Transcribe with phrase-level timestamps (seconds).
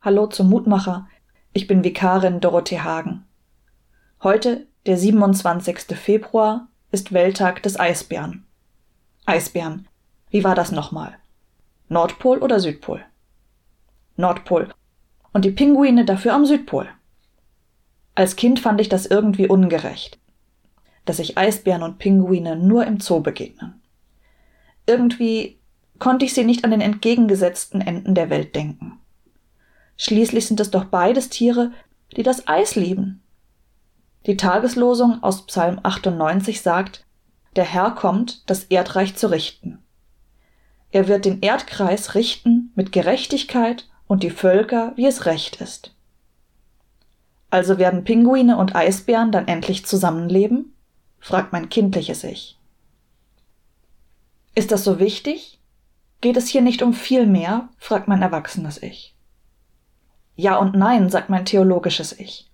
[0.00, 1.08] Hallo zum Mutmacher.
[1.52, 3.24] Ich bin Vikarin Dorothee Hagen.
[4.22, 5.98] Heute, der 27.
[5.98, 8.46] Februar, ist Welttag des Eisbären.
[9.26, 9.88] Eisbären.
[10.30, 11.16] Wie war das nochmal?
[11.88, 13.04] Nordpol oder Südpol?
[14.14, 14.72] Nordpol.
[15.32, 16.88] Und die Pinguine dafür am Südpol.
[18.14, 20.20] Als Kind fand ich das irgendwie ungerecht,
[21.06, 23.82] dass sich Eisbären und Pinguine nur im Zoo begegnen.
[24.86, 25.58] Irgendwie
[25.98, 28.97] konnte ich sie nicht an den entgegengesetzten Enden der Welt denken.
[29.98, 31.72] Schließlich sind es doch beides Tiere,
[32.16, 33.20] die das Eis lieben.
[34.26, 37.04] Die Tageslosung aus Psalm 98 sagt,
[37.56, 39.78] der Herr kommt, das Erdreich zu richten.
[40.90, 45.94] Er wird den Erdkreis richten mit Gerechtigkeit und die Völker, wie es recht ist.
[47.50, 50.74] Also werden Pinguine und Eisbären dann endlich zusammenleben?
[51.18, 52.56] fragt mein kindliches Ich.
[54.54, 55.58] Ist das so wichtig?
[56.20, 57.68] Geht es hier nicht um viel mehr?
[57.78, 59.14] fragt mein erwachsenes Ich.
[60.38, 62.48] Ja und nein, sagt mein theologisches Ich.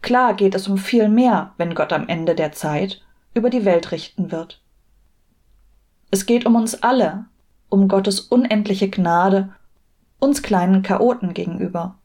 [0.00, 3.02] Klar geht es um viel mehr, wenn Gott am Ende der Zeit
[3.34, 4.62] über die Welt richten wird.
[6.10, 7.26] Es geht um uns alle,
[7.68, 9.52] um Gottes unendliche Gnade
[10.18, 11.98] uns kleinen Chaoten gegenüber.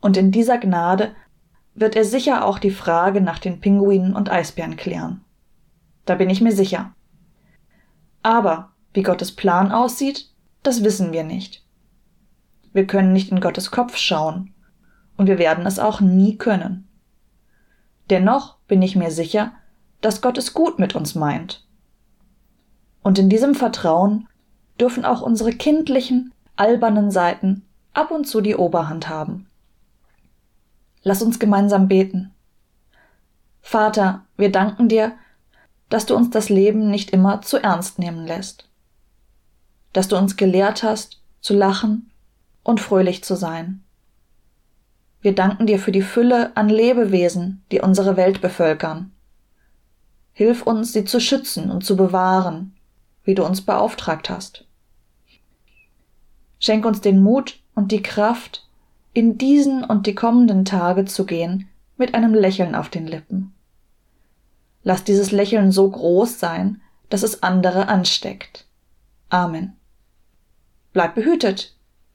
[0.00, 1.14] Und in dieser Gnade
[1.74, 5.22] wird er sicher auch die Frage nach den Pinguinen und Eisbären klären.
[6.06, 6.94] Da bin ich mir sicher.
[8.22, 10.30] Aber wie Gottes Plan aussieht,
[10.62, 11.67] das wissen wir nicht.
[12.72, 14.54] Wir können nicht in Gottes Kopf schauen,
[15.16, 16.88] und wir werden es auch nie können.
[18.08, 19.52] Dennoch bin ich mir sicher,
[20.00, 21.66] dass Gott es gut mit uns meint.
[23.02, 24.28] Und in diesem Vertrauen
[24.80, 29.48] dürfen auch unsere kindlichen, albernen Seiten ab und zu die Oberhand haben.
[31.02, 32.32] Lass uns gemeinsam beten.
[33.60, 35.12] Vater, wir danken dir,
[35.88, 38.68] dass du uns das Leben nicht immer zu ernst nehmen lässt,
[39.92, 42.07] dass du uns gelehrt hast, zu lachen
[42.68, 43.82] und fröhlich zu sein.
[45.22, 49.10] Wir danken dir für die Fülle an Lebewesen, die unsere Welt bevölkern.
[50.34, 52.76] Hilf uns, sie zu schützen und zu bewahren,
[53.24, 54.66] wie du uns beauftragt hast.
[56.58, 58.68] Schenk uns den Mut und die Kraft,
[59.14, 63.54] in diesen und die kommenden Tage zu gehen mit einem Lächeln auf den Lippen.
[64.82, 68.66] Lass dieses Lächeln so groß sein, dass es andere ansteckt.
[69.30, 69.74] Amen.
[70.92, 71.77] Bleib behütet.